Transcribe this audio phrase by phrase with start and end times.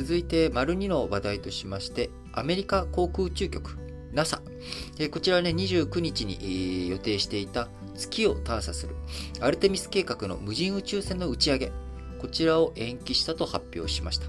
[0.00, 3.76] 続いて、丸2の話題としまして、アメリカ航空宇宙局、
[4.14, 4.40] NASA。
[5.10, 8.96] こちらね、29日に予定していた月を探査する
[9.42, 11.72] アルテミス計画の無人宇宙船の打ち上げ。
[12.18, 14.26] こちらを延期したと発表しました。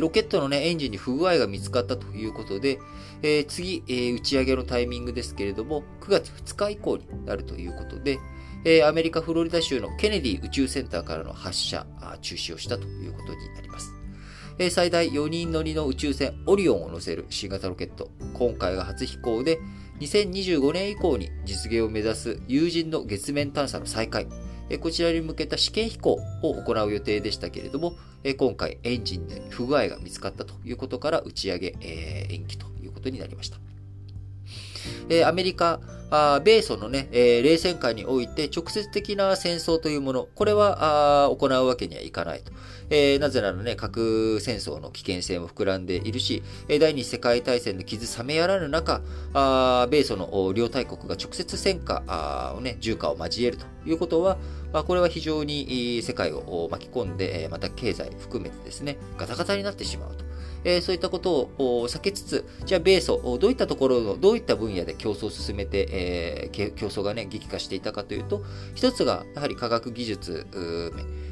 [0.00, 2.78] ロケットの、ね、エンジンに不具合が見つかったということで、
[3.22, 8.18] え、次、え、打ち上げのタイミングですけれども、9月2日以降になるということで、
[8.64, 11.86] え、アメリカ・フロリダ州のケネディ宇宙センターからの発射、
[12.22, 14.05] 中止をしたということになります。
[14.58, 19.58] え、最大4人乗りの宇宙船オリオンを乗せる新型ロケット、今回が初飛行で、
[20.00, 24.26] 2025年以降に実現を目指す有人の月面探査の再開、
[24.80, 27.98] こちらに向けた試験飛行を行う予定でしたけれども、
[28.38, 33.58] 今回エンジンで不具合が見つかったということから打ち上げえ延期ということになりました。
[35.28, 35.80] アメリカ、
[36.44, 42.52] 米ソのね、冷戦下において直接的な戦争というもの、これは行うわけにはいかないと。
[42.88, 49.02] えー、なぜならね、核戦争の危険性も膨らんでいるし、第二次世界大戦の傷冷めやらぬ中、
[49.34, 54.38] あ米ソの両大国が直接戦火をね、重火を交えるということは、
[54.72, 60.24] まあ、これは非常に世界を巻き込んで、また経済含めてですね、ガタガタになってしまうと。
[60.64, 68.42] えー、そういったことを避けつつ、じゃあ米ソ、どういったところの、どういった分野で競争を進めて、えー、競争がね、激化していたかというと、
[68.74, 70.46] 一つが、やはり科学技術、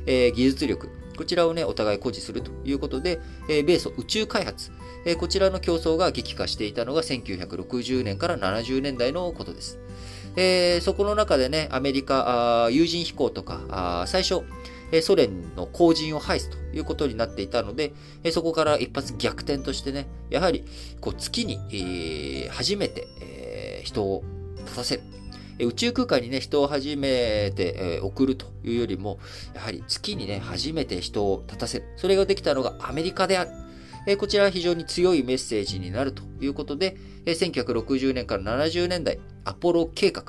[0.06, 4.70] えー、技術力、こちらをね、お互い誇示するということで、えー、米ソ宇宙開発、
[5.04, 9.78] えー、こちらの競争が激化していたのが1960年から70年代のことです。
[10.36, 14.42] えー、そこの中でね、アメリカ、有人飛行とか、最初、
[15.02, 17.92] ソ連の後陣を排すということになっていたので、
[18.30, 20.64] そこから一発逆転としてね、やはり
[21.00, 23.06] こう月に、初めて、
[23.84, 24.22] 人を
[24.58, 25.02] 立たせる。
[25.60, 29.18] 宇宙空間にね、人を初めて、送るというよりも、
[29.54, 31.84] やはり月にね、初めて人を立たせる。
[31.96, 33.50] それができたのがアメリカである。
[34.19, 40.25] こちらは非常に強いメッセージになるということで、1960年から70年代、アポロ計画、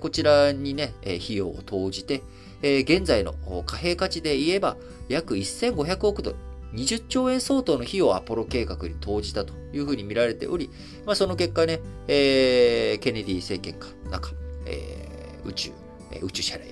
[0.00, 2.22] こちらにね、費用を投じて、
[2.62, 3.34] え現在の
[3.66, 4.76] 貨幣価値で言えば、
[5.08, 6.36] 約1500億ドル、
[6.74, 10.70] 20兆円相当の費用をアポロ計画に投じたというふうに見られており、
[11.06, 14.34] まあ、その結果ね、えー、ケネディ政権下、中、
[14.66, 15.70] えー、宇宙、
[16.12, 16.70] えー、宇宙車両や、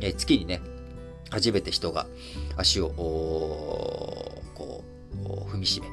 [0.00, 0.62] えー、月にね、
[1.30, 2.06] 初めて人が
[2.56, 2.90] 足を、
[4.54, 5.88] こう、踏みしめ、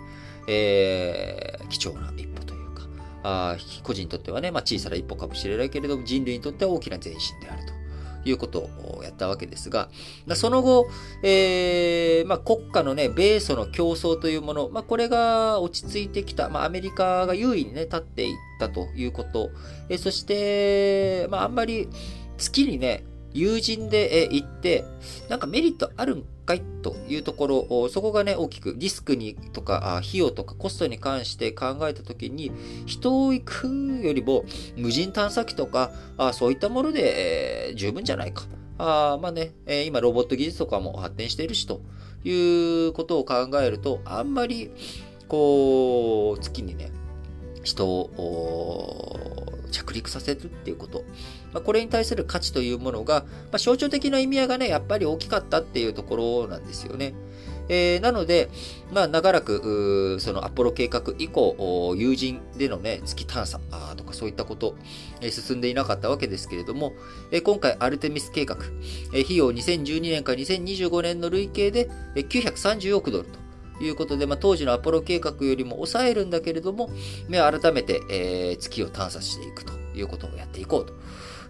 [0.48, 2.84] えー、貴重な一歩というか、
[3.24, 7.81] あ個人にとってはね、まあ、小さな一歩かもしれないけれども、人類にとっては大きな前進であると。
[8.26, 9.90] いうことをやったわけですが、
[10.36, 10.88] その後、
[11.24, 19.50] えー、まあ、国家のね、米ソの競争というもの、まあ、これが落ち着いてきた、まあ、アメリカが優位にね、立っていったということ、
[19.90, 21.90] えー、そして、まあ、あんまり
[22.38, 24.84] 月にね、友人で行って、
[25.30, 32.52] なんかメリットあるんかいというところ、そこがね、大きくリスクにとか、費用とかコストに関して考えたときに、
[32.86, 33.68] 人を行く
[34.04, 34.44] よりも、
[34.76, 35.92] 無人探査機とか、
[36.34, 38.44] そういったもので、十分じゃないか。
[38.78, 41.82] あまあね、え、今ロボット技術とかも発展しているしと
[42.24, 44.72] いうことを考えると、あんまり、
[45.28, 46.92] こう、月にね、
[47.64, 51.04] 人を着陸させるっていうこと。
[51.54, 57.14] まあ、これに対する価値というものが、まあ、象徴的な意味合いがね、やっぱり大きかったっていうところなんですよね。
[57.70, 58.50] えー、なので、
[58.92, 63.60] まあ、長らく、そのアポロ計画以降、友人でのね、月探査
[63.96, 64.76] とかそういったこと、
[65.22, 66.92] えー、進んでいなかったわけですけれども、
[67.32, 68.58] えー、今回アルテミス計画、
[69.14, 73.40] えー、費用2012年から2025年の累計で930億ドルと、
[73.82, 76.90] いうことで、まあ、当時のアポロ計画よりも抑えるんだけれども、
[77.30, 80.94] 改めて、えー、月を探査していくということをやっていこうと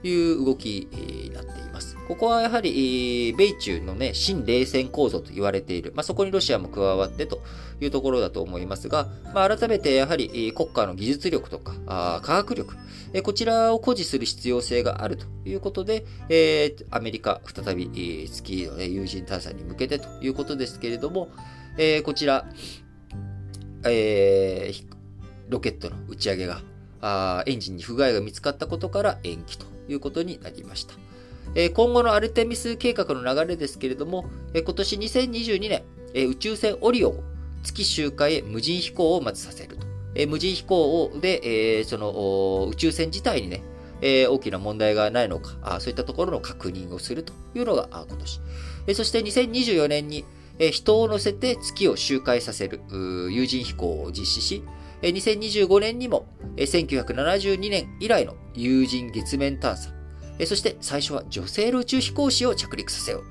[0.04, 1.98] いう動きになっています。
[2.08, 5.94] ここはやはり、米中のね、新冷戦構造と言われている。
[5.96, 7.42] まあ、そこにロシアも加わってと
[7.80, 12.76] いうところだと思いますが、まあ、改めてやはり国家の技術力とか、あ科学力、
[13.14, 21.30] えこちらを誇示する必要性があるということで、えー、アメリカ、再び、月の、ね、有人探査に向けてということですけれども、
[21.78, 22.46] えー、こちら、
[23.86, 24.86] えー、
[25.50, 26.62] ロケットの打ち上げが
[27.02, 30.94] あ、エンジンに不具合が見つかったことから延期ということになりました。
[31.56, 35.84] えー、今後のアルテミス計画の流れですけれども、えー、今年2022年、
[36.14, 37.24] えー、宇宙船オリオンを
[37.64, 39.92] 月周回へ無人飛行をまずさせると。
[40.14, 43.64] え無人飛行で、えその宇宙船自体にね、
[44.02, 48.42] え大きな問題がないのかあ、そういったところの確認をするというのが今年。
[48.88, 50.26] えそして2024年に、
[50.70, 52.82] 人を乗せて月を周回させる
[53.32, 54.64] 有人飛行を実施し、
[55.02, 56.28] 2025年にも
[56.58, 59.90] 1972年以来の有人月面探査、
[60.46, 63.24] そして最初は女性の宇宙飛行士を着陸させよう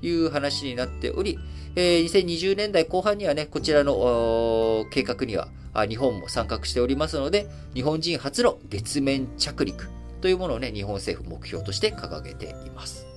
[0.00, 1.38] という話になっており、
[1.76, 5.48] え、2020年代後半にはね、こちらの計画には
[5.88, 9.88] 日本も参画しておりますので、日本人初の月面着陸
[10.20, 13.07] というものをね、日本政府目標として掲げています。